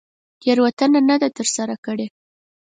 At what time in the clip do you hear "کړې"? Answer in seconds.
1.85-2.07